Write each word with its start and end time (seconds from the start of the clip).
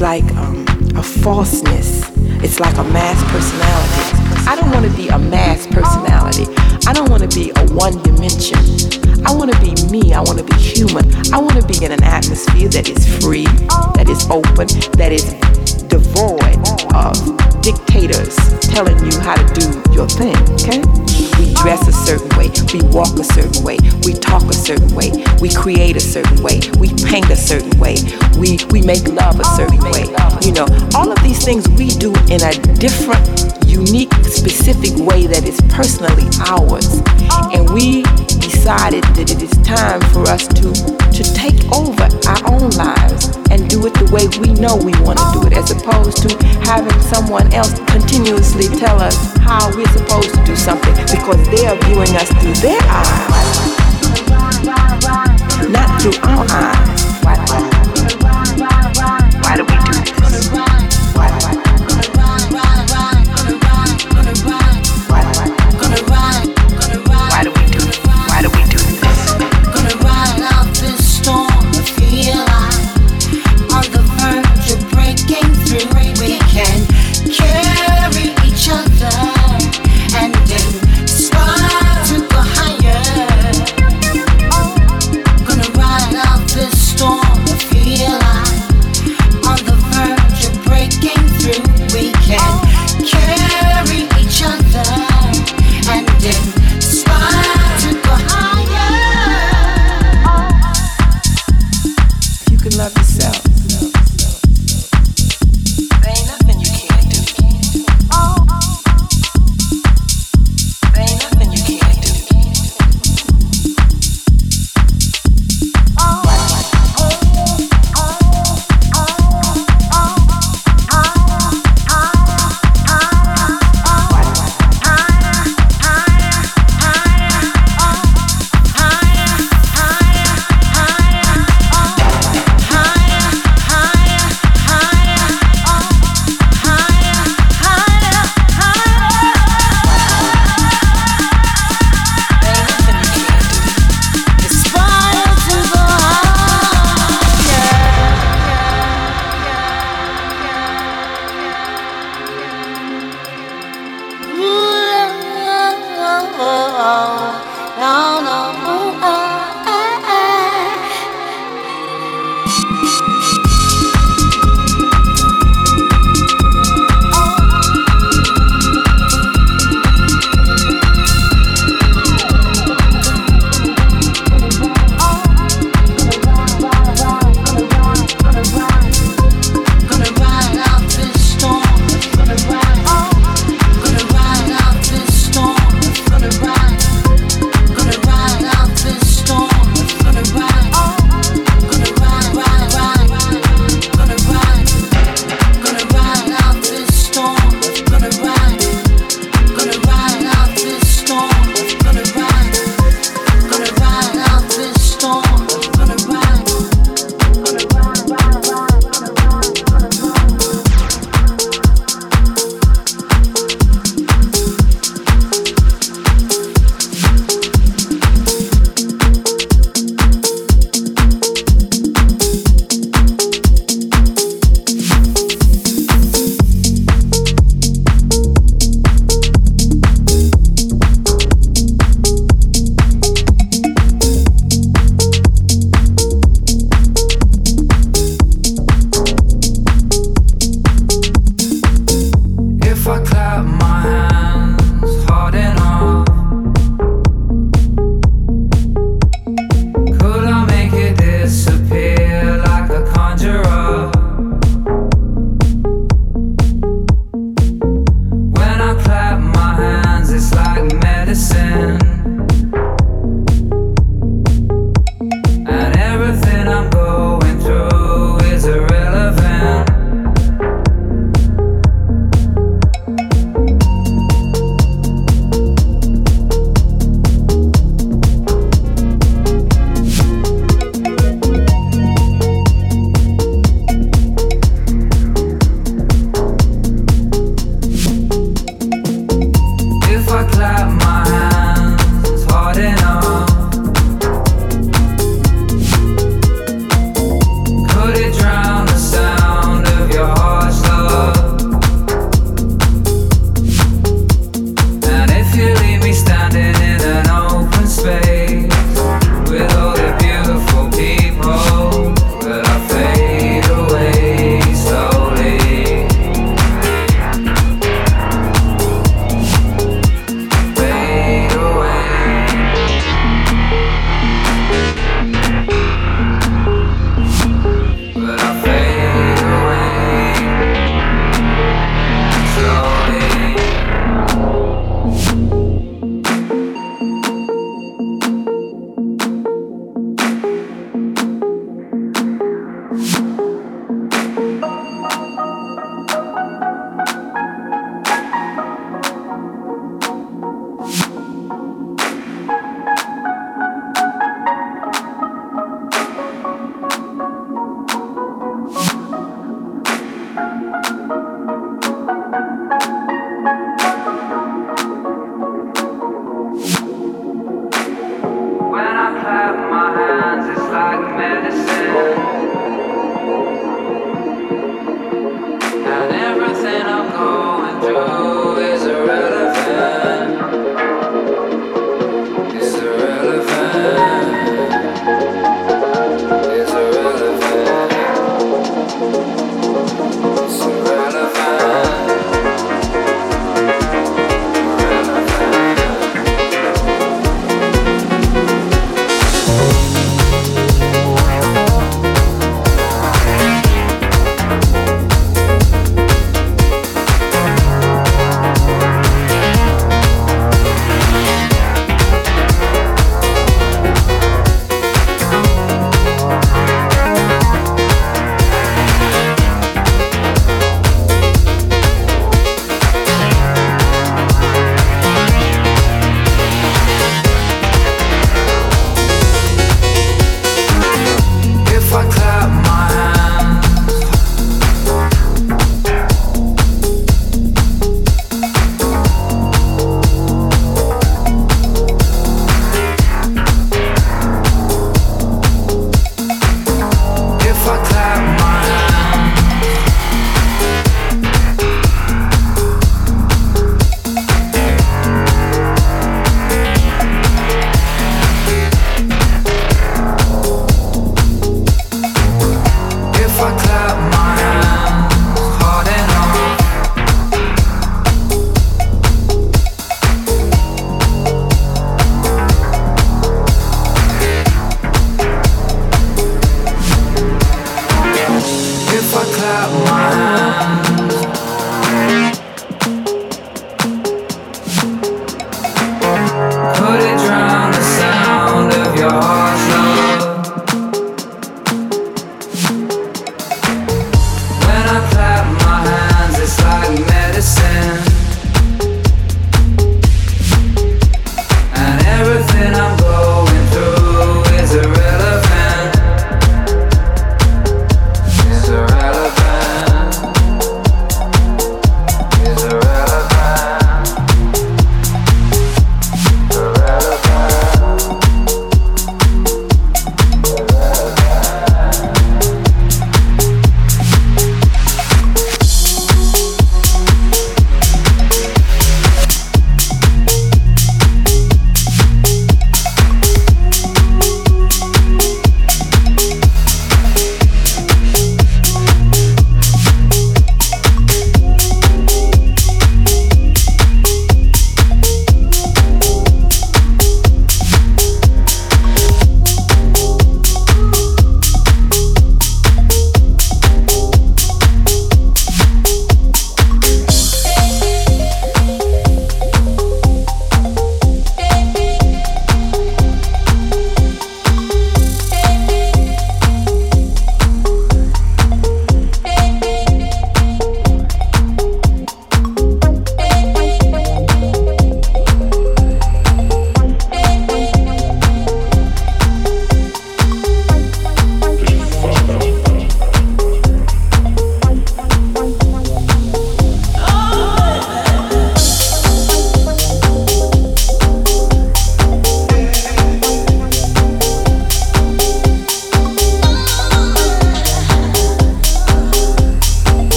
like 0.00 0.24
um, 0.36 0.64
a 0.96 1.02
falseness 1.02 1.67
different, 32.78 33.26
unique, 33.66 34.12
specific 34.22 34.94
way 35.02 35.26
that 35.26 35.42
is 35.42 35.58
personally 35.68 36.30
ours. 36.46 37.02
And 37.50 37.66
we 37.74 38.02
decided 38.38 39.02
that 39.18 39.30
it 39.34 39.42
is 39.42 39.50
time 39.66 40.00
for 40.14 40.22
us 40.30 40.46
to, 40.46 40.70
to 41.10 41.22
take 41.34 41.58
over 41.74 42.06
our 42.30 42.42
own 42.46 42.70
lives 42.78 43.34
and 43.50 43.68
do 43.68 43.84
it 43.86 43.94
the 43.98 44.06
way 44.14 44.30
we 44.38 44.54
know 44.54 44.78
we 44.78 44.94
want 45.02 45.18
to 45.18 45.26
do 45.34 45.46
it, 45.46 45.52
as 45.58 45.70
opposed 45.74 46.22
to 46.22 46.30
having 46.62 46.94
someone 47.02 47.52
else 47.52 47.74
continuously 47.90 48.70
tell 48.78 49.00
us 49.02 49.16
how 49.42 49.66
we're 49.74 49.90
supposed 49.90 50.30
to 50.34 50.44
do 50.46 50.54
something 50.54 50.94
because 51.10 51.42
they 51.50 51.66
are 51.66 51.76
viewing 51.90 52.14
us 52.14 52.30
through 52.38 52.54
their 52.62 52.80
eyes. 52.86 53.17